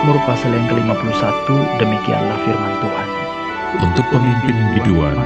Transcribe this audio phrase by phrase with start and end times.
[0.00, 3.08] Mazmur pasal yang ke-51 demikianlah firman Tuhan.
[3.84, 5.16] Untuk pemimpin biduan,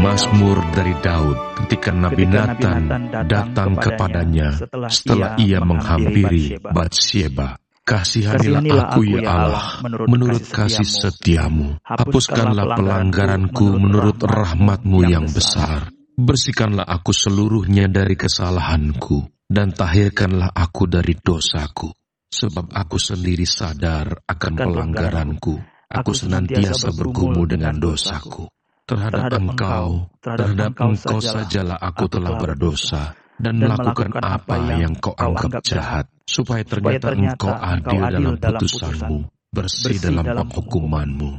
[0.00, 2.88] Mazmur dari Daud ketika Nabi Nathan
[3.28, 4.56] datang kepadanya
[4.88, 7.60] setelah ia menghampiri Batsheba.
[7.84, 11.84] Kasihanilah aku ya Allah menurut kasih setiamu.
[11.84, 15.92] Hapuskanlah pelanggaranku menurut rahmatmu yang besar.
[16.16, 21.92] Bersihkanlah aku seluruhnya dari kesalahanku dan tahirkanlah aku dari dosaku.
[22.34, 25.54] Sebab aku sendiri sadar akan pelanggaranku.
[25.86, 28.50] Aku senantiasa bergumul dengan dosaku.
[28.84, 36.10] Terhadap engkau, terhadap engkau sajalah aku telah berdosa dan melakukan apa yang kau anggap jahat,
[36.26, 39.18] supaya ternyata engkau adil dalam putusanmu,
[39.54, 41.30] bersih dalam penghukumanmu.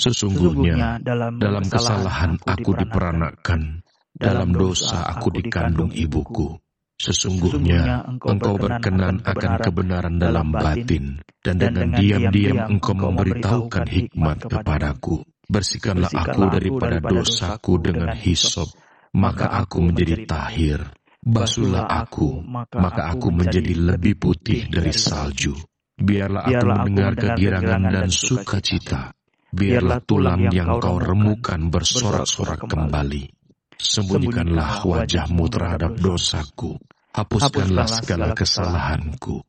[0.00, 3.84] Sesungguhnya dalam kesalahan aku diperanakkan,
[4.16, 6.56] dalam dosa aku dikandung ibuku.
[6.98, 15.22] Sesungguhnya engkau berkenan akan kebenaran dalam batin, dan dengan diam-diam engkau memberitahukan hikmat kepadaku.
[15.46, 18.74] Bersihkanlah aku daripada dosaku dengan hisop,
[19.14, 20.80] maka aku menjadi tahir.
[21.22, 22.42] Basuhlah aku,
[22.74, 25.54] maka aku menjadi lebih putih dari salju.
[25.94, 29.14] Biarlah aku mendengar kegirangan dan sukacita.
[29.54, 33.37] Biarlah tulang yang kau remukan bersorak-sorak kembali.
[33.78, 36.76] Sembunyikanlah wajahmu terhadap dosaku.
[37.14, 39.42] Hapuskanlah segala kesalahanku.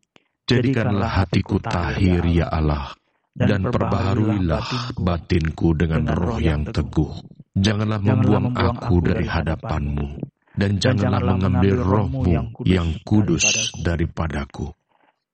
[0.50, 2.94] Jadikanlah hatiku tahir, ya Allah,
[3.34, 7.14] dan perbaharuilah batinku dengan roh yang teguh.
[7.54, 10.30] Janganlah membuang aku dari hadapanmu.
[10.60, 12.36] dan janganlah mengambil rohmu
[12.68, 14.76] yang kudus daripadaku.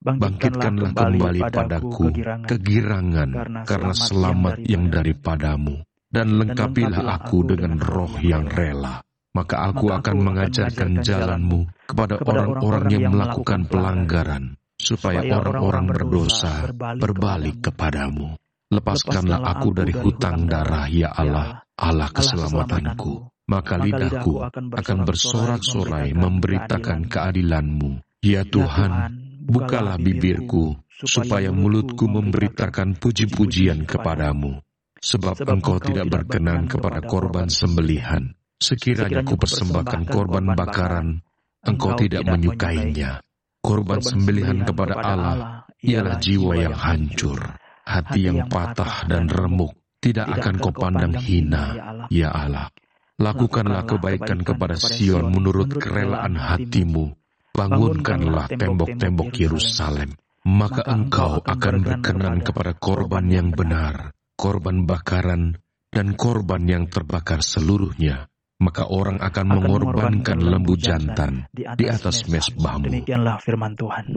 [0.05, 2.13] Bangkitkanlah kembali padaku
[2.45, 3.29] kegirangan
[3.65, 5.81] karena selamat yang daripadamu,
[6.15, 9.03] dan lengkapilah aku dengan roh yang rela.
[9.35, 18.39] Maka aku akan mengajarkan jalanmu kepada orang-orang yang melakukan pelanggaran, supaya orang-orang berdosa berbalik kepadamu.
[18.71, 24.41] Lepaskanlah aku dari hutang darah, ya Allah, Allah keselamatanku maka lidahku
[24.73, 28.01] akan bersorak-sorai memberitakan keadilanmu.
[28.25, 34.64] Ya Tuhan, bukalah bibirku, supaya mulutku memberitakan puji-pujian kepadamu.
[35.05, 38.33] Sebab engkau tidak berkenan kepada korban sembelihan.
[38.57, 41.21] Sekiranya ku persembahkan korban bakaran,
[41.61, 43.21] engkau tidak menyukainya.
[43.61, 45.37] Korban sembelihan kepada Allah
[45.85, 47.37] ialah jiwa yang hancur,
[47.85, 51.65] hati yang patah dan remuk, tidak akan kau pandang hina,
[52.09, 52.73] ya Allah.
[53.21, 57.13] Lakukanlah kebaikan kepada Sion menurut kerelaan hatimu.
[57.53, 60.17] Bangunkanlah tembok-tembok Yerusalem.
[60.45, 65.59] Maka engkau akan berkenan kepada korban yang benar, korban bakaran,
[65.91, 68.27] dan korban yang terbakar seluruhnya.
[68.55, 72.87] Maka orang akan mengorbankan lembu jantan di atas mesbahmu.
[72.87, 74.07] Demikianlah firman Tuhan.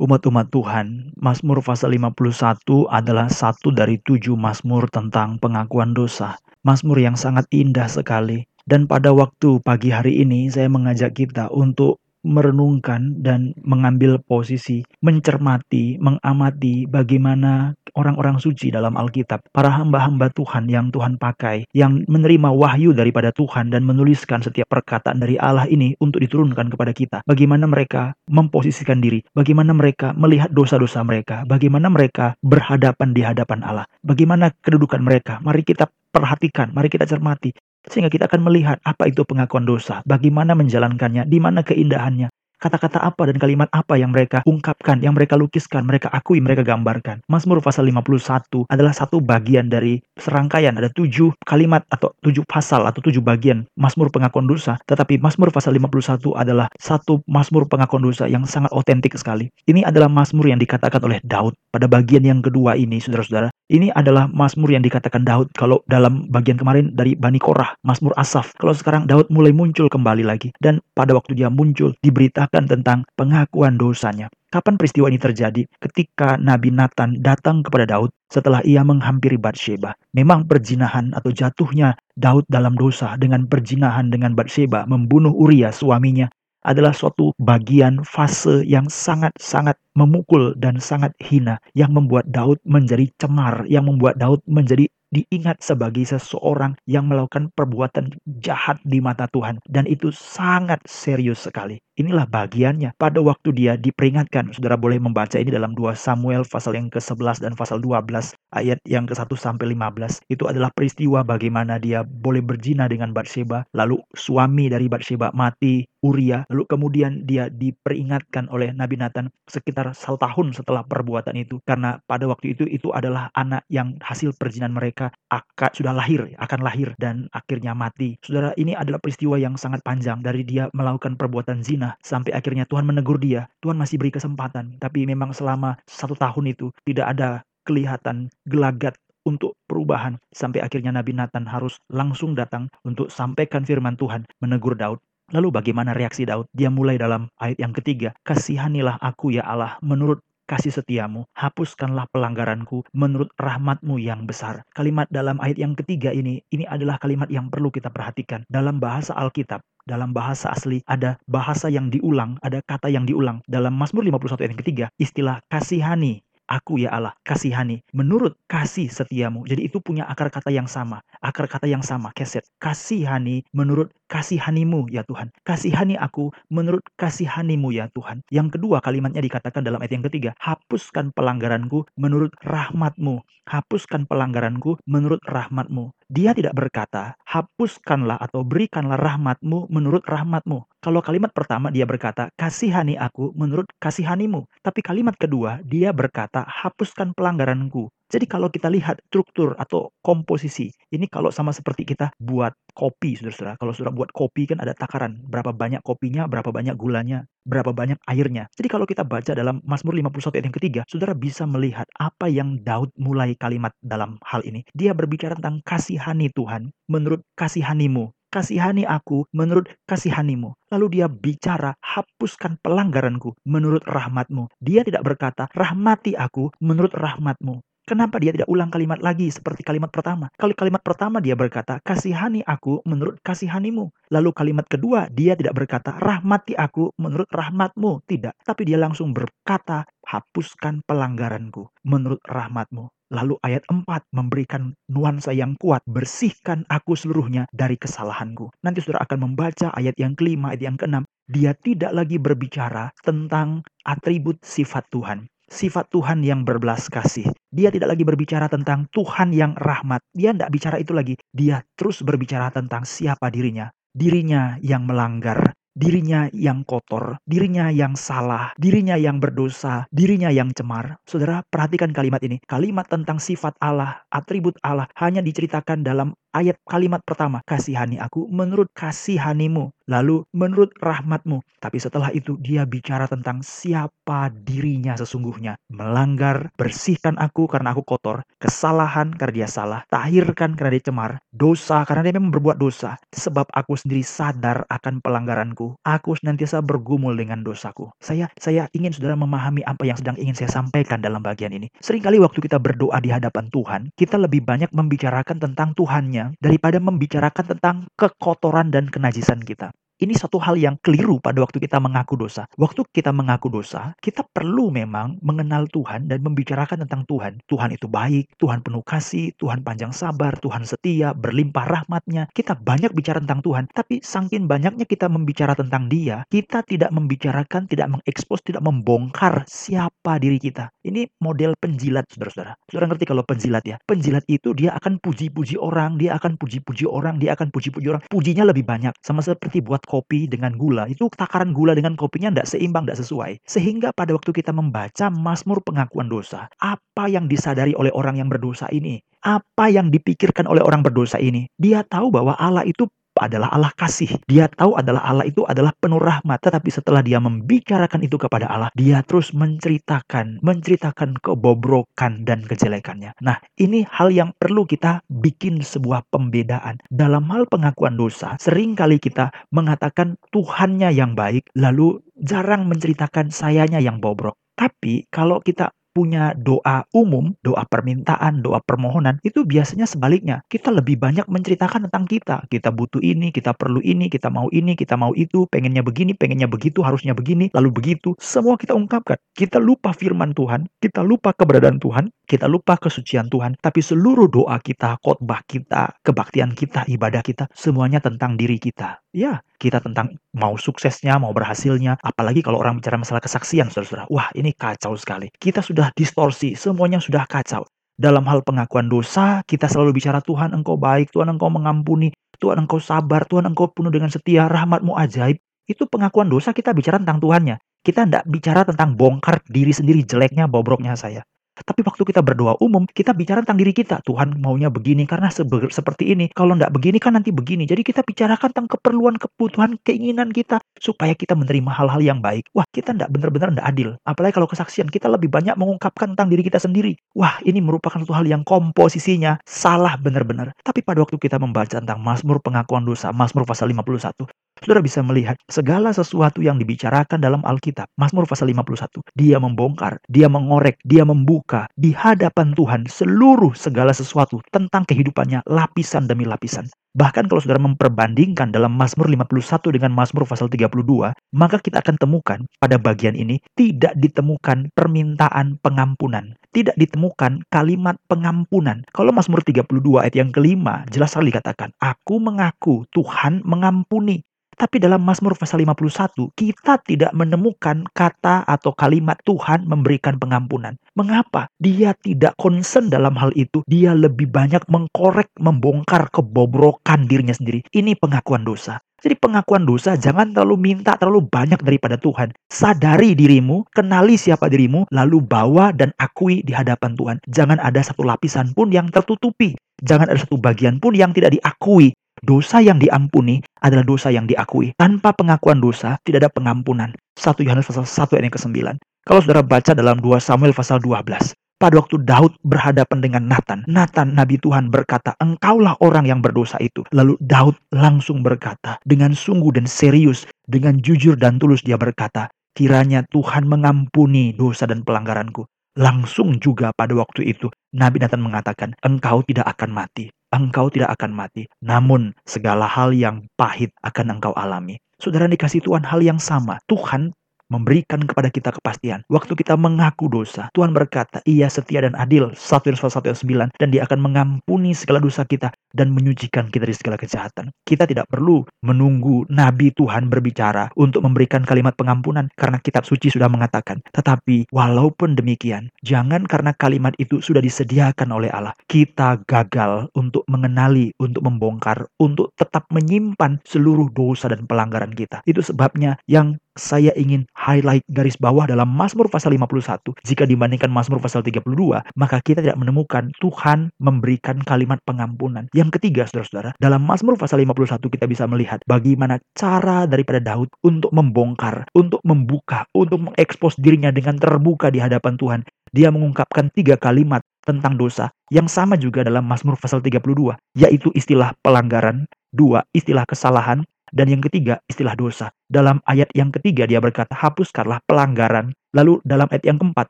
[0.00, 6.40] Umat-umat Tuhan, Mazmur pasal 51 adalah satu dari tujuh Mazmur tentang pengakuan dosa.
[6.64, 8.48] Mazmur yang sangat indah sekali.
[8.64, 16.00] Dan pada waktu pagi hari ini saya mengajak kita untuk merenungkan dan mengambil posisi, mencermati,
[16.00, 22.92] mengamati bagaimana orang-orang suci dalam Alkitab, para hamba-hamba Tuhan yang Tuhan pakai, yang menerima wahyu
[22.92, 27.18] daripada Tuhan dan menuliskan setiap perkataan dari Allah ini untuk diturunkan kepada kita.
[27.24, 33.86] Bagaimana mereka memposisikan diri, bagaimana mereka melihat dosa-dosa mereka, bagaimana mereka berhadapan di hadapan Allah,
[34.02, 35.38] bagaimana kedudukan mereka.
[35.40, 37.50] Mari kita perhatikan, mari kita cermati.
[37.84, 43.30] Sehingga kita akan melihat apa itu pengakuan dosa, bagaimana menjalankannya, di mana keindahannya, kata-kata apa
[43.30, 47.20] dan kalimat apa yang mereka ungkapkan, yang mereka lukiskan, mereka akui, mereka gambarkan.
[47.26, 53.00] Mazmur pasal 51 adalah satu bagian dari serangkaian, ada tujuh kalimat atau tujuh pasal atau
[53.04, 54.78] tujuh bagian Mazmur pengakuan dosa.
[54.86, 59.50] Tetapi Mazmur pasal 51 adalah satu Mazmur pengakuan dosa yang sangat otentik sekali.
[59.64, 61.56] Ini adalah Mazmur yang dikatakan oleh Daud.
[61.70, 66.60] Pada bagian yang kedua ini, saudara-saudara, ini adalah Mazmur yang dikatakan Daud kalau dalam bagian
[66.60, 68.52] kemarin dari Bani Korah, Mazmur Asaf.
[68.60, 70.52] Kalau sekarang Daud mulai muncul kembali lagi.
[70.60, 74.28] Dan pada waktu dia muncul, diberitakan tentang pengakuan dosanya.
[74.52, 75.66] Kapan peristiwa ini terjadi?
[75.80, 79.96] Ketika Nabi Nathan datang kepada Daud setelah ia menghampiri Batsheba.
[80.14, 86.30] Memang perjinahan atau jatuhnya Daud dalam dosa dengan perjinahan dengan Batsheba membunuh Uria suaminya
[86.64, 93.68] adalah suatu bagian fase yang sangat-sangat memukul dan sangat hina yang membuat Daud menjadi cemar,
[93.70, 99.86] yang membuat Daud menjadi diingat sebagai seseorang yang melakukan perbuatan jahat di mata Tuhan dan
[99.86, 101.78] itu sangat serius sekali.
[101.94, 104.50] Inilah bagiannya pada waktu dia diperingatkan.
[104.50, 109.06] Saudara boleh membaca ini dalam 2 Samuel pasal yang ke-11 dan pasal 12 ayat yang
[109.06, 110.26] ke-1 sampai 15.
[110.26, 116.44] Itu adalah peristiwa bagaimana dia boleh berzina dengan Bathsheba, lalu suami dari Bathsheba mati, Uria.
[116.52, 121.64] Lalu kemudian dia diperingatkan oleh Nabi Nathan sekitar satu tahun setelah perbuatan itu.
[121.64, 126.60] Karena pada waktu itu itu adalah anak yang hasil perjinan mereka akan sudah lahir, akan
[126.60, 128.20] lahir dan akhirnya mati.
[128.20, 132.84] Saudara, ini adalah peristiwa yang sangat panjang dari dia melakukan perbuatan zina sampai akhirnya Tuhan
[132.84, 133.48] menegur dia.
[133.64, 138.92] Tuhan masih beri kesempatan, tapi memang selama satu tahun itu tidak ada kelihatan gelagat
[139.24, 145.00] untuk perubahan sampai akhirnya Nabi Nathan harus langsung datang untuk sampaikan firman Tuhan menegur Daud.
[145.32, 146.50] Lalu bagaimana reaksi Daud?
[146.52, 152.84] Dia mulai dalam ayat yang ketiga, Kasihanilah aku ya Allah menurut kasih setiamu, hapuskanlah pelanggaranku
[152.92, 154.60] menurut rahmatmu yang besar.
[154.76, 158.44] Kalimat dalam ayat yang ketiga ini, ini adalah kalimat yang perlu kita perhatikan.
[158.52, 163.40] Dalam bahasa Alkitab, dalam bahasa asli ada bahasa yang diulang, ada kata yang diulang.
[163.48, 166.20] Dalam Mazmur 51 ayat yang ketiga, istilah kasihani
[166.54, 169.42] Aku ya Allah, kasihani, menurut kasih setiamu.
[169.42, 171.02] Jadi itu punya akar kata yang sama.
[171.18, 172.46] Akar kata yang sama, keset.
[172.62, 175.34] Kasihani menurut kasihanimu ya Tuhan.
[175.42, 178.22] Kasihani aku menurut kasihanimu ya Tuhan.
[178.30, 180.30] Yang kedua kalimatnya dikatakan dalam ayat yang ketiga.
[180.38, 183.26] Hapuskan pelanggaranku menurut rahmatmu.
[183.50, 185.90] Hapuskan pelanggaranku menurut rahmatmu.
[186.12, 190.68] Dia tidak berkata, hapuskanlah atau berikanlah rahmatmu menurut rahmatmu.
[190.84, 194.44] Kalau kalimat pertama dia berkata, kasihani aku menurut kasihanimu.
[194.60, 197.88] Tapi kalimat kedua dia berkata, hapuskan pelanggaranku.
[198.14, 203.58] Jadi kalau kita lihat struktur atau komposisi, ini kalau sama seperti kita buat kopi, saudara-saudara.
[203.58, 207.98] Kalau saudara buat kopi kan ada takaran, berapa banyak kopinya, berapa banyak gulanya, berapa banyak
[208.06, 208.46] airnya.
[208.54, 212.62] Jadi kalau kita baca dalam Mazmur 51 ayat yang ketiga, saudara bisa melihat apa yang
[212.62, 214.62] Daud mulai kalimat dalam hal ini.
[214.78, 220.58] Dia berbicara tentang kasihani Tuhan menurut kasihanimu kasihani aku menurut kasihanimu.
[220.74, 224.50] Lalu dia bicara, hapuskan pelanggaranku menurut rahmatmu.
[224.58, 227.62] Dia tidak berkata, rahmati aku menurut rahmatmu.
[227.84, 230.32] Kenapa dia tidak ulang kalimat lagi seperti kalimat pertama?
[230.40, 233.92] Kalau kalimat pertama dia berkata, kasihani aku menurut kasihanimu.
[234.08, 238.00] Lalu kalimat kedua dia tidak berkata, rahmati aku menurut rahmatmu.
[238.08, 238.40] Tidak.
[238.40, 242.88] Tapi dia langsung berkata, hapuskan pelanggaranku menurut rahmatmu.
[243.12, 243.84] Lalu ayat 4
[244.16, 248.48] memberikan nuansa yang kuat, bersihkan aku seluruhnya dari kesalahanku.
[248.64, 251.04] Nanti saudara akan membaca ayat yang kelima, ayat yang keenam.
[251.28, 257.30] Dia tidak lagi berbicara tentang atribut sifat Tuhan sifat Tuhan yang berbelas kasih.
[257.52, 260.02] Dia tidak lagi berbicara tentang Tuhan yang rahmat.
[260.12, 261.14] Dia tidak bicara itu lagi.
[261.30, 263.70] Dia terus berbicara tentang siapa dirinya.
[263.94, 270.98] Dirinya yang melanggar, dirinya yang kotor, dirinya yang salah, dirinya yang berdosa, dirinya yang cemar.
[271.06, 272.38] Saudara, perhatikan kalimat ini.
[272.46, 278.66] Kalimat tentang sifat Allah, atribut Allah hanya diceritakan dalam ayat kalimat pertama, kasihani aku menurut
[278.74, 281.40] kasihanimu, lalu menurut rahmatmu.
[281.62, 285.54] Tapi setelah itu dia bicara tentang siapa dirinya sesungguhnya.
[285.70, 291.86] Melanggar, bersihkan aku karena aku kotor, kesalahan karena dia salah, tahirkan karena dia cemar, dosa
[291.86, 292.98] karena dia memang berbuat dosa.
[293.14, 297.94] Sebab aku sendiri sadar akan pelanggaranku, aku senantiasa bergumul dengan dosaku.
[298.02, 301.70] Saya saya ingin saudara memahami apa yang sedang ingin saya sampaikan dalam bagian ini.
[301.78, 307.44] Seringkali waktu kita berdoa di hadapan Tuhan, kita lebih banyak membicarakan tentang Tuhannya daripada membicarakan
[307.56, 309.74] tentang kekotoran dan kenajisan kita.
[309.94, 312.50] Ini satu hal yang keliru pada waktu kita mengaku dosa.
[312.58, 317.38] Waktu kita mengaku dosa, kita perlu memang mengenal Tuhan dan membicarakan tentang Tuhan.
[317.46, 322.26] Tuhan itu baik, Tuhan penuh kasih, Tuhan panjang sabar, Tuhan setia, berlimpah rahmatnya.
[322.34, 327.70] Kita banyak bicara tentang Tuhan, tapi sangkin banyaknya kita membicara tentang dia, kita tidak membicarakan,
[327.70, 330.74] tidak mengekspos, tidak membongkar siapa diri kita.
[330.82, 332.58] Ini model penjilat, saudara-saudara.
[332.66, 333.78] Saudara ngerti kalau penjilat ya?
[333.86, 338.02] Penjilat itu dia akan puji-puji orang, dia akan puji-puji orang, dia akan puji-puji orang.
[338.10, 338.90] Pujinya lebih banyak.
[338.98, 343.32] Sama seperti buat kopi dengan gula, itu takaran gula dengan kopinya tidak seimbang, tidak sesuai.
[343.44, 348.66] Sehingga pada waktu kita membaca Mazmur pengakuan dosa, apa yang disadari oleh orang yang berdosa
[348.72, 348.98] ini?
[349.24, 351.48] Apa yang dipikirkan oleh orang berdosa ini?
[351.56, 352.88] Dia tahu bahwa Allah itu
[353.20, 354.18] adalah Allah kasih.
[354.26, 356.42] Dia tahu adalah Allah itu adalah penuh rahmat.
[356.42, 363.14] Tetapi setelah dia membicarakan itu kepada Allah, dia terus menceritakan, menceritakan kebobrokan dan kejelekannya.
[363.22, 366.82] Nah, ini hal yang perlu kita bikin sebuah pembedaan.
[366.90, 373.78] Dalam hal pengakuan dosa, sering kali kita mengatakan Tuhannya yang baik, lalu jarang menceritakan sayanya
[373.78, 374.38] yang bobrok.
[374.54, 380.42] Tapi kalau kita punya doa umum, doa permintaan, doa permohonan, itu biasanya sebaliknya.
[380.50, 382.36] Kita lebih banyak menceritakan tentang kita.
[382.50, 386.50] Kita butuh ini, kita perlu ini, kita mau ini, kita mau itu, pengennya begini, pengennya
[386.50, 388.18] begitu, harusnya begini, lalu begitu.
[388.18, 389.16] Semua kita ungkapkan.
[389.38, 394.58] Kita lupa firman Tuhan, kita lupa keberadaan Tuhan, kita lupa kesucian Tuhan, tapi seluruh doa
[394.58, 399.03] kita, khotbah kita, kebaktian kita, ibadah kita, semuanya tentang diri kita.
[399.14, 404.10] Ya, kita tentang mau suksesnya, mau berhasilnya, apalagi kalau orang bicara masalah kesaksian, saudara-saudara.
[404.10, 405.30] Wah, ini kacau sekali.
[405.30, 407.62] Kita sudah distorsi, semuanya sudah kacau.
[407.94, 412.10] Dalam hal pengakuan dosa, kita selalu bicara Tuhan engkau baik, Tuhan engkau mengampuni,
[412.42, 415.38] Tuhan engkau sabar, Tuhan engkau penuh dengan setia, rahmatmu ajaib.
[415.70, 417.62] Itu pengakuan dosa kita bicara tentang Tuhannya.
[417.86, 421.22] Kita tidak bicara tentang bongkar diri sendiri jeleknya, bobroknya saya.
[421.62, 424.02] Tapi waktu kita berdoa umum, kita bicara tentang diri kita.
[424.02, 426.26] Tuhan maunya begini karena seperti ini.
[426.34, 427.62] Kalau tidak begini kan nanti begini.
[427.62, 430.58] Jadi kita bicarakan tentang keperluan, kebutuhan, keinginan kita.
[430.82, 432.50] Supaya kita menerima hal-hal yang baik.
[432.52, 433.88] Wah kita tidak benar-benar tidak adil.
[434.02, 436.98] Apalagi kalau kesaksian kita lebih banyak mengungkapkan tentang diri kita sendiri.
[437.14, 440.50] Wah ini merupakan satu hal yang komposisinya salah benar-benar.
[440.66, 444.26] Tapi pada waktu kita membaca tentang Mazmur pengakuan dosa, Mazmur pasal 51,
[444.62, 447.90] Saudara bisa melihat segala sesuatu yang dibicarakan dalam Alkitab.
[447.98, 449.02] Mazmur pasal 51.
[449.18, 456.06] Dia membongkar, dia mengorek, dia membuka di hadapan Tuhan seluruh segala sesuatu tentang kehidupannya lapisan
[456.06, 456.70] demi lapisan.
[456.94, 462.38] Bahkan kalau saudara memperbandingkan dalam Mazmur 51 dengan Mazmur pasal 32, maka kita akan temukan
[462.62, 466.38] pada bagian ini tidak ditemukan permintaan pengampunan.
[466.54, 468.86] Tidak ditemukan kalimat pengampunan.
[468.94, 469.66] Kalau Mazmur 32
[470.06, 474.22] ayat yang kelima jelas sekali dikatakan, Aku mengaku Tuhan mengampuni.
[474.54, 480.78] Tapi dalam Mazmur pasal 51, kita tidak menemukan kata atau kalimat Tuhan memberikan pengampunan.
[480.94, 481.50] Mengapa?
[481.58, 483.66] Dia tidak concern dalam hal itu.
[483.66, 487.66] Dia lebih banyak mengkorek, membongkar kebobrokan dirinya sendiri.
[487.74, 488.78] Ini pengakuan dosa.
[489.04, 492.32] Jadi pengakuan dosa jangan terlalu minta terlalu banyak daripada Tuhan.
[492.48, 497.16] Sadari dirimu, kenali siapa dirimu, lalu bawa dan akui di hadapan Tuhan.
[497.28, 499.60] Jangan ada satu lapisan pun yang tertutupi.
[499.84, 501.92] Jangan ada satu bagian pun yang tidak diakui.
[502.24, 504.72] Dosa yang diampuni adalah dosa yang diakui.
[504.80, 506.96] Tanpa pengakuan dosa, tidak ada pengampunan.
[507.20, 508.56] 1 Yohanes pasal 1 ayat yang ke-9.
[509.04, 514.16] Kalau saudara baca dalam 2 Samuel pasal 12, pada waktu Daud berhadapan dengan Nathan, Nathan
[514.16, 516.80] Nabi Tuhan berkata, engkaulah orang yang berdosa itu.
[516.96, 523.04] Lalu Daud langsung berkata, dengan sungguh dan serius, dengan jujur dan tulus dia berkata, kiranya
[523.12, 525.44] Tuhan mengampuni dosa dan pelanggaranku.
[525.76, 531.14] Langsung juga pada waktu itu, Nabi Nathan mengatakan, engkau tidak akan mati engkau tidak akan
[531.14, 531.46] mati.
[531.62, 534.82] Namun segala hal yang pahit akan engkau alami.
[534.98, 536.58] Saudara dikasih Tuhan hal yang sama.
[536.66, 537.14] Tuhan
[537.54, 539.06] memberikan kepada kita kepastian.
[539.06, 543.18] Waktu kita mengaku dosa, Tuhan berkata, ia setia dan adil, 1 Yohanes 1 ayat
[543.54, 547.52] 9, dan dia akan mengampuni segala dosa kita dan menyucikan kita dari segala kejahatan.
[547.62, 553.28] Kita tidak perlu menunggu Nabi Tuhan berbicara untuk memberikan kalimat pengampunan, karena kitab suci sudah
[553.28, 553.84] mengatakan.
[553.92, 560.90] Tetapi walaupun demikian, jangan karena kalimat itu sudah disediakan oleh Allah, kita gagal untuk mengenali,
[560.96, 565.20] untuk membongkar, untuk tetap menyimpan seluruh dosa dan pelanggaran kita.
[565.28, 569.94] Itu sebabnya yang saya ingin highlight garis bawah dalam Mazmur pasal 51.
[570.06, 571.50] Jika dibandingkan Mazmur pasal 32,
[571.98, 575.50] maka kita tidak menemukan Tuhan memberikan kalimat pengampunan.
[575.50, 580.94] Yang ketiga, saudara-saudara, dalam Mazmur pasal 51 kita bisa melihat bagaimana cara daripada Daud untuk
[580.94, 585.40] membongkar, untuk membuka, untuk mengekspos dirinya dengan terbuka di hadapan Tuhan.
[585.74, 591.34] Dia mengungkapkan tiga kalimat tentang dosa yang sama juga dalam Mazmur pasal 32, yaitu istilah
[591.42, 595.30] pelanggaran, dua istilah kesalahan, dan yang ketiga, istilah dosa.
[595.52, 598.56] Dalam ayat yang ketiga dia berkata, hapuskanlah pelanggaran.
[598.74, 599.86] Lalu dalam ayat yang keempat,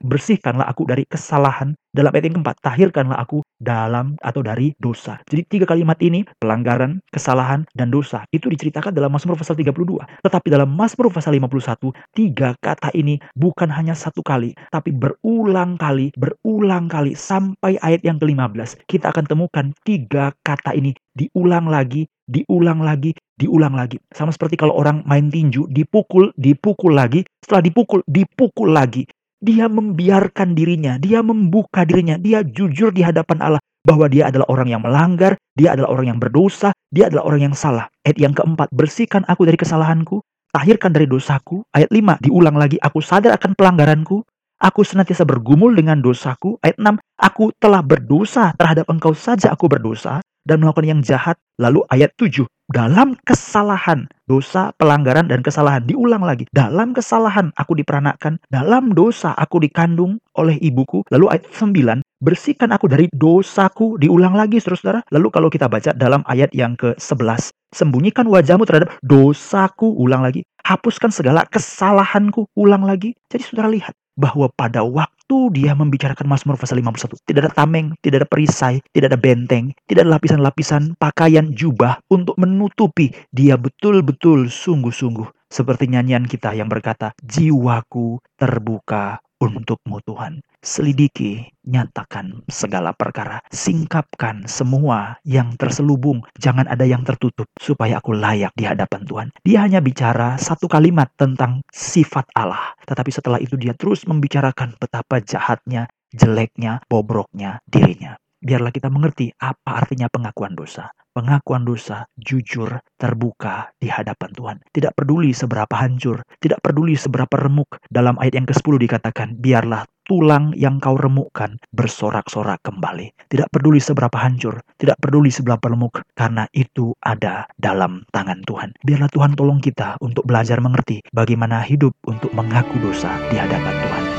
[0.04, 1.72] bersihkanlah aku dari kesalahan.
[1.94, 5.16] Dalam ayat yang keempat, tahirkanlah aku dalam atau dari dosa.
[5.24, 8.28] Jadi tiga kalimat ini, pelanggaran, kesalahan, dan dosa.
[8.28, 10.04] Itu diceritakan dalam Mazmur pasal 32.
[10.20, 16.12] Tetapi dalam Mazmur pasal 51, tiga kata ini bukan hanya satu kali, tapi berulang kali,
[16.20, 18.84] berulang kali sampai ayat yang ke-15.
[18.84, 24.00] Kita akan temukan tiga kata ini diulang lagi, diulang lagi, diulang lagi.
[24.10, 29.04] Sama seperti kalau orang main tinju, dipukul, dipukul lagi, setelah dipukul, dipukul lagi.
[29.44, 34.72] Dia membiarkan dirinya, dia membuka dirinya, dia jujur di hadapan Allah bahwa dia adalah orang
[34.72, 37.92] yang melanggar, dia adalah orang yang berdosa, dia adalah orang yang salah.
[38.08, 40.24] Ayat yang keempat, bersihkan aku dari kesalahanku,
[40.56, 41.60] tahirkan dari dosaku.
[41.76, 44.24] Ayat lima, diulang lagi, aku sadar akan pelanggaranku,
[44.64, 46.56] aku senantiasa bergumul dengan dosaku.
[46.64, 51.36] Ayat 6, aku telah berdosa terhadap engkau saja aku berdosa dan melakukan yang jahat.
[51.60, 55.84] Lalu ayat 7, dalam kesalahan, dosa, pelanggaran, dan kesalahan.
[55.84, 61.04] Diulang lagi, dalam kesalahan aku diperanakan, dalam dosa aku dikandung oleh ibuku.
[61.12, 64.00] Lalu ayat 9, bersihkan aku dari dosaku.
[64.00, 65.04] Diulang lagi, saudara-saudara.
[65.12, 69.92] Lalu kalau kita baca dalam ayat yang ke-11, sembunyikan wajahmu terhadap dosaku.
[70.00, 72.48] Ulang lagi, hapuskan segala kesalahanku.
[72.56, 73.12] Ulang lagi.
[73.28, 78.24] Jadi saudara lihat, bahwa pada waktu dia membicarakan Mazmur pasal 51 tidak ada tameng, tidak
[78.24, 85.50] ada perisai, tidak ada benteng, tidak ada lapisan-lapisan pakaian jubah untuk menutupi dia betul-betul sungguh-sungguh.
[85.50, 89.22] Seperti nyanyian kita yang berkata jiwaku terbuka
[89.52, 90.40] untukmu Tuhan.
[90.64, 93.44] Selidiki, nyatakan segala perkara.
[93.52, 96.24] Singkapkan semua yang terselubung.
[96.40, 99.28] Jangan ada yang tertutup supaya aku layak di hadapan Tuhan.
[99.44, 102.72] Dia hanya bicara satu kalimat tentang sifat Allah.
[102.88, 108.16] Tetapi setelah itu dia terus membicarakan betapa jahatnya, jeleknya, bobroknya dirinya.
[108.44, 110.92] Biarlah kita mengerti apa artinya pengakuan dosa.
[111.14, 114.56] Pengakuan dosa, jujur, terbuka di hadapan Tuhan.
[114.74, 117.78] Tidak peduli seberapa hancur, tidak peduli seberapa remuk.
[117.88, 123.14] Dalam ayat yang ke-10 dikatakan, biarlah tulang yang kau remukkan bersorak-sorak kembali.
[123.30, 128.76] Tidak peduli seberapa hancur, tidak peduli seberapa remuk, karena itu ada dalam tangan Tuhan.
[128.84, 134.13] Biarlah Tuhan tolong kita untuk belajar mengerti bagaimana hidup untuk mengaku dosa di hadapan Tuhan.